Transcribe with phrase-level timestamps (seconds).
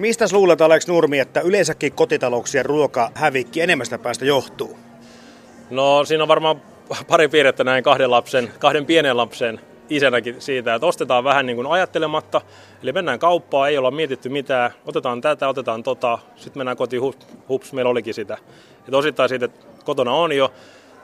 [0.00, 4.78] Mistä luulet, Alex Nurmi, että yleensäkin kotitalouksien ruokahävikki enemmästä päästä johtuu?
[5.70, 6.62] No siinä on varmaan
[7.08, 9.60] pari piirrettä näin kahden lapsen, kahden pienen lapsen
[9.90, 12.40] isänäkin siitä, että ostetaan vähän niin kuin ajattelematta.
[12.82, 17.26] Eli mennään kauppaan, ei olla mietitty mitään, otetaan tätä, otetaan tota, sitten mennään kotiin, hups,
[17.48, 18.38] hups meillä olikin sitä.
[18.78, 20.52] Että osittain siitä, että kotona on jo,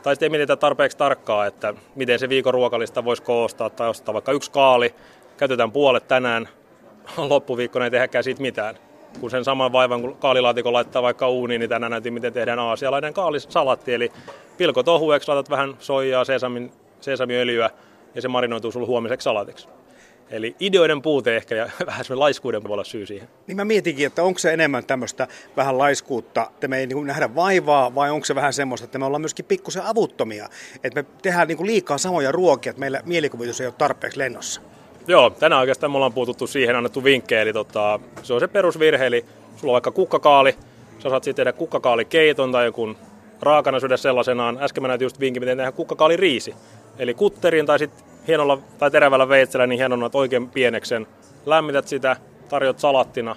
[0.02, 4.14] tai sitten ei mietitä tarpeeksi tarkkaa, että miten se viikon ruokalista voisi koostaa, tai ostaa
[4.14, 4.94] vaikka yksi kaali,
[5.36, 6.48] käytetään puolet tänään,
[7.16, 8.85] loppuviikkona ei tehdäkään siitä mitään.
[9.20, 13.14] Kun sen saman vaivan, kun kaalilaatikon laittaa vaikka uuniin, niin tänään näytin, miten tehdään aasialainen
[13.14, 13.94] kaalisalatti.
[13.94, 14.12] Eli
[14.56, 17.70] pilkot ohueksi, laitat vähän soijaa, sesamin, sesamiöljyä,
[18.14, 19.68] ja se marinoituu sulle huomiseksi salatiksi.
[20.30, 23.28] Eli ideoiden puute ehkä ja vähän semmoinen laiskuuden voi olla syy siihen.
[23.46, 27.34] Niin mä mietinkin, että onko se enemmän tämmöistä vähän laiskuutta, että me ei niin nähdä
[27.34, 30.48] vaivaa, vai onko se vähän semmoista, että me ollaan myöskin pikkusen avuttomia,
[30.84, 34.60] että me tehdään niin liikaa samoja ruokia, että meillä mielikuvitus ei ole tarpeeksi lennossa.
[35.08, 39.06] Joo, tänään oikeastaan me ollaan puututtu siihen, annettu vinkkejä, eli tota, se on se perusvirhe,
[39.06, 39.24] eli
[39.56, 40.56] sulla on vaikka kukkakaali,
[40.98, 42.94] sä saat sitten tehdä kukkakaalikeiton tai joku
[43.42, 44.58] raakana syödä sellaisenaan.
[44.60, 46.54] Äsken mä näytin just vinkin, miten tehdään kukkakaali riisi.
[46.98, 51.06] Eli kutterin tai sitten hienolla tai terävällä veitsellä niin hienona oikein pieneksen.
[51.46, 52.16] Lämmität sitä,
[52.48, 53.36] tarjot salattina.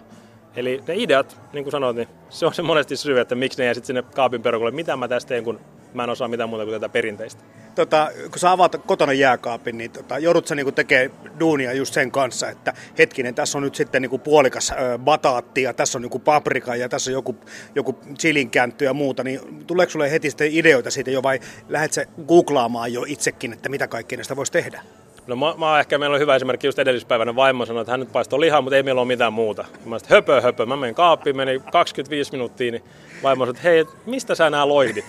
[0.55, 3.65] Eli ne ideat, niin kuin sanoit, niin se on se monesti syy, että miksi ne
[3.65, 4.71] jää sitten sinne kaapin perukolle.
[4.71, 5.59] Mitä mä tästä teen, kun
[5.93, 7.43] mä en osaa mitään muuta kuin tätä perinteistä.
[7.75, 12.11] Tota, kun sä avaat kotona jääkaapin, niin tota, joudut sä niinku tekemään duunia just sen
[12.11, 16.19] kanssa, että hetkinen, tässä on nyt sitten niinku puolikas ö, bataatti ja tässä on niinku
[16.19, 17.35] paprika ja tässä on joku,
[17.75, 21.39] joku chilinkäntty ja muuta, niin tuleeko sulle heti sitten ideoita siitä jo vai
[21.69, 24.81] lähdet sä googlaamaan jo itsekin, että mitä kaikkea näistä voisi tehdä?
[25.27, 28.11] No mä, mä ehkä meillä on hyvä esimerkki just edellispäivänä vaimo sanoi, että hän nyt
[28.11, 29.65] paistoi lihaa, mutta ei meillä ole mitään muuta.
[29.85, 30.65] Mä sanoin, höpö, höpö.
[30.65, 32.83] Mä menin kaappiin, meni 25 minuuttia, niin
[33.23, 35.05] vaimo sanoi, että hei, mistä sä nämä loihdit?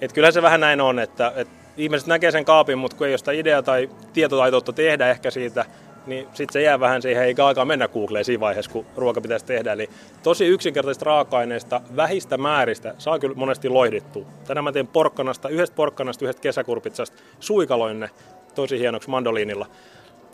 [0.00, 3.12] Et kyllä se vähän näin on, että, että ihmiset näkee sen kaapin, mutta kun ei
[3.12, 5.64] ole sitä idea tai tietotaitoutta tehdä ehkä siitä,
[6.06, 9.44] niin sitten se jää vähän siihen, eikä aikaa mennä Googleen siinä vaiheessa, kun ruoka pitäisi
[9.44, 9.72] tehdä.
[9.72, 9.90] Eli
[10.22, 14.26] tosi yksinkertaisista raaka-aineista, vähistä määristä saa kyllä monesti loihdittua.
[14.46, 18.10] Tänään mä teen porkkanasta, yhdestä porkkanasta, yhdestä kesäkurpitsasta, suikaloin ne
[18.54, 19.66] tosi hienoksi mandoliinilla.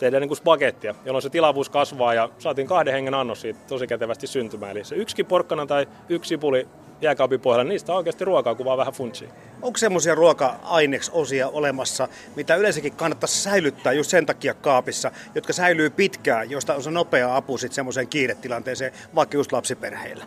[0.02, 3.86] Tehdään niin kuin spagettia, jolloin se tilavuus kasvaa ja saatiin kahden hengen annos siitä tosi
[3.86, 4.72] kätevästi syntymään.
[4.72, 6.68] Eli se yksi porkkana tai yksi sipuli
[7.00, 9.28] jääkaapin pohjalla, niistä on oikeasti ruokaa, kun vaan vähän funtsia.
[9.62, 16.50] Onko semmoisia ruoka-aineksosia olemassa, mitä yleensäkin kannattaisi säilyttää just sen takia kaapissa, jotka säilyy pitkään,
[16.50, 20.24] josta on se nopea apu sitten semmoiseen kiiretilanteeseen, vaikka just lapsiperheillä?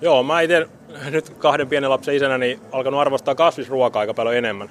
[0.00, 0.66] Joo, mä itse
[1.10, 4.70] nyt kahden pienen lapsen isänä niin alkanut arvostaa kasvisruokaa aika paljon enemmän.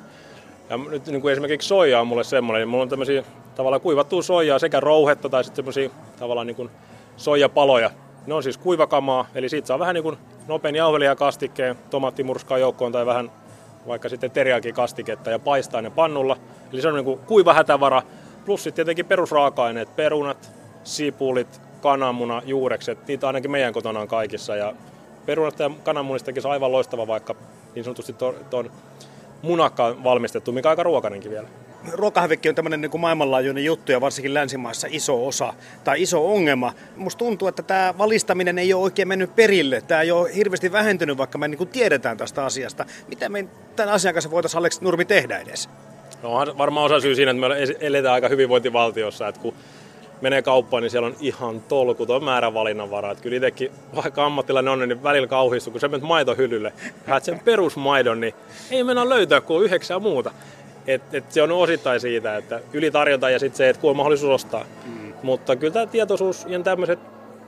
[0.69, 3.23] Ja nyt niin kuin esimerkiksi soija on mulle semmoinen, niin mulla on tämmöisiä
[3.55, 5.89] tavallaan kuivattua soijaa sekä rouhetta tai sitten semmoisia
[6.19, 6.69] tavallaan niin kuin
[7.17, 7.91] soijapaloja.
[8.27, 10.17] Ne on siis kuivakamaa, eli siitä saa vähän niin kuin
[10.47, 13.31] nopein jauhelia kastikkeen, tomaattimurskaa joukkoon tai vähän
[13.87, 16.37] vaikka sitten teriakin kastiketta ja paistaa ne pannulla.
[16.73, 18.01] Eli se on niin kuin kuiva hätävara,
[18.45, 20.51] plus sitten tietenkin perusraaka-aineet, perunat,
[20.83, 24.55] sipulit, kananmuna, juurekset, niitä ainakin meidän kotona on kaikissa.
[24.55, 24.73] Ja
[25.25, 27.35] perunat ja kananmunistakin on aivan loistava vaikka
[27.75, 28.15] niin sanotusti
[28.49, 28.71] tuon
[29.41, 31.47] munakkaan valmistettu, mikä on aika ruokainenkin vielä
[31.93, 35.53] ruokahävikki on tämmöinen niin maailmanlaajuinen juttu ja varsinkin länsimaissa iso osa
[35.83, 36.73] tai iso ongelma.
[36.95, 39.81] Musta tuntuu, että tämä valistaminen ei ole oikein mennyt perille.
[39.81, 42.85] Tämä ei ole hirveästi vähentynyt, vaikka me niin tiedetään tästä asiasta.
[43.07, 45.69] Mitä me tämän asian kanssa voitaisiin Alex Nurmi tehdä edes?
[46.23, 49.53] No varmaan osa syy siinä, että me eletään aika hyvinvointivaltiossa, että kun
[50.21, 53.11] menee kauppaan, niin siellä on ihan tolkuton määrä valinnanvaraa.
[53.11, 56.73] Että kyllä itsekin, vaikka ammattilainen on, niin välillä kauhistuu, kun sä menet maitohyllylle,
[57.07, 58.33] ja sen perusmaidon, niin
[58.71, 60.31] ei mennä löytää kuin yhdeksää muuta.
[60.87, 64.33] Et, et se on osittain siitä, että ylitarjonta ja sitten se, että kun on mahdollisuus
[64.33, 64.65] ostaa.
[64.85, 65.13] Mm.
[65.23, 66.99] Mutta kyllä tämä tietoisuus ja tämmöiset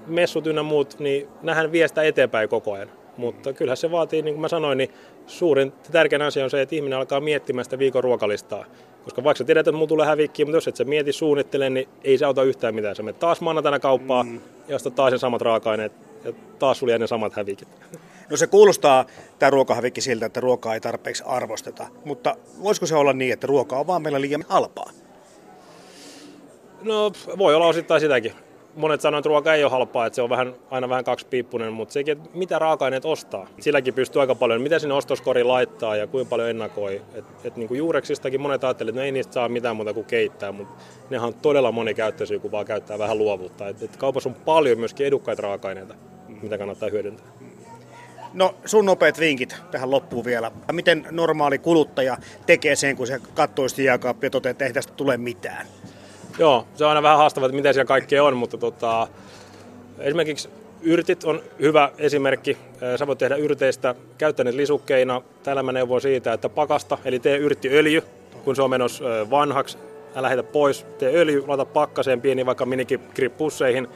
[0.07, 2.89] messut ynnä muut, niin nähdään viestä eteenpäin koko ajan.
[3.17, 4.89] Mutta kyllähän se vaatii, niin kuin mä sanoin, niin
[5.27, 8.65] suurin tärkein asia on se, että ihminen alkaa miettimään sitä viikon ruokalistaa.
[9.03, 11.89] Koska vaikka sä tiedät, että mulla tulee hävikkiä, mutta jos et sä mieti suunnittele, niin
[12.03, 12.95] ei se auta yhtään mitään.
[12.95, 14.41] Sä menet taas maanantaina kauppaan mm.
[14.67, 15.91] ja ostat taas ne samat raaka-aineet
[16.25, 17.67] ja taas sulla ne samat hävikit.
[18.29, 19.05] No se kuulostaa
[19.39, 23.79] tämä ruokahävikki siltä, että ruokaa ei tarpeeksi arvosteta, mutta voisiko se olla niin, että ruoka
[23.79, 24.89] on vaan meillä liian halpaa?
[26.81, 28.33] No voi olla osittain sitäkin.
[28.75, 31.93] Monet sanoo, että ruoka ei ole halpaa, että se on vähän, aina vähän kaksipiippunen, mutta
[31.93, 33.47] sekin, että mitä raaka-aineet ostaa.
[33.59, 37.01] Silläkin pystyy aika paljon, mitä sinne ostoskori laittaa ja kuinka paljon ennakoi.
[37.13, 40.05] Et, et niin kuin juureksistakin monet ajattelevat, että no ei niistä saa mitään muuta kuin
[40.05, 43.67] keittää, mutta nehän on todella monikäyttöisiä, kun vaan käyttää vähän luovuutta.
[43.67, 45.95] Et, et kaupassa on paljon myöskin edukkaita raaka-aineita,
[46.41, 47.27] mitä kannattaa hyödyntää.
[48.33, 50.51] No sun nopeat vinkit tähän loppuun vielä.
[50.71, 54.93] Miten normaali kuluttaja tekee sen, kun se katsoo sitä jääkaappia ja toteaa, että ei tästä
[54.93, 55.67] tule mitään?
[56.39, 59.07] Joo, se on aina vähän haastavaa, että mitä siellä kaikkea on, mutta tota,
[59.99, 60.49] esimerkiksi
[60.81, 62.57] yrtit on hyvä esimerkki.
[62.99, 65.21] Sä voit tehdä yrteistä käyttäneet lisukkeina.
[65.43, 68.03] Täällä mä neuvon siitä, että pakasta, eli tee yrttiöljy,
[68.43, 69.77] kun se on menossa vanhaksi.
[70.15, 73.87] Älä lähetä pois, tee öljy, laita pakkaseen pieni vaikka minikippusseihin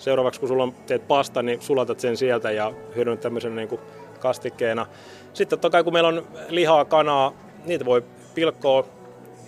[0.00, 3.80] Seuraavaksi kun sulla on, teet pasta, niin sulatat sen sieltä ja hyödynnät tämmöisen niin kuin
[4.20, 4.86] kastikkeena.
[5.32, 7.32] Sitten totta kai kun meillä on lihaa, kanaa,
[7.64, 8.04] niitä voi
[8.34, 8.86] pilkkoa,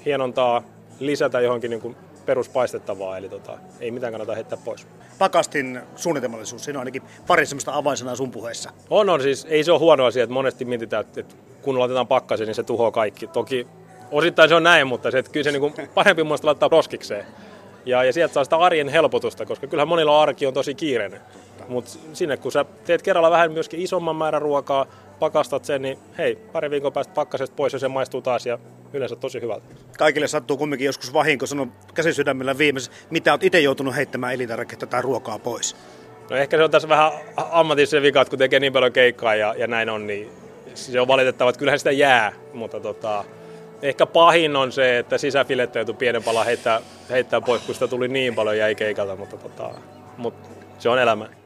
[0.04, 0.62] hienontaa,
[1.00, 1.96] lisätä johonkin niin kuin
[2.26, 4.86] peruspaistettavaa, eli tota, ei mitään kannata heittää pois.
[5.18, 8.70] Pakastin suunnitelmallisuus, siinä on ainakin pari semmoista avainsanaa sun puheessa.
[8.90, 12.46] On, on siis, ei se ole huono asia, että monesti mietitään, että kun laitetaan pakkasen,
[12.46, 13.26] niin se tuhoaa kaikki.
[13.26, 13.66] Toki
[14.10, 17.26] osittain se on näin, mutta se, että kyllä se niin kuin parempi muista laittaa roskikseen.
[17.86, 21.20] Ja, ja sieltä saa sitä arjen helpotusta, koska kyllähän monilla arki on tosi kiireinen.
[21.68, 24.86] Mutta sinne kun sä teet kerralla vähän myöskin isomman määrän ruokaa,
[25.18, 28.58] pakastat sen, niin hei, pari viikon päästä pakkasesta pois ja se maistuu taas ja
[28.92, 29.66] yleensä tosi hyvältä.
[29.98, 35.02] Kaikille sattuu kumminkin joskus vahinko, sanon käsisydämellä viimeisessä, mitä olet itse joutunut heittämään elintarviketta tai
[35.02, 35.76] ruokaa pois?
[36.30, 39.66] No ehkä se on tässä vähän ammatissa vika, kun tekee niin paljon keikkaa ja, ja
[39.66, 40.30] näin on, niin
[40.74, 43.24] se on valitettava, että kyllähän sitä jää, mutta tota,
[43.82, 46.80] ehkä pahin on se, että sisäfilettä joutuu pienen palan heittää,
[47.10, 49.70] heittää pois, kun sitä tuli niin paljon jäi keikalta, mutta, tota,
[50.16, 50.48] mutta
[50.78, 51.28] se on elämä.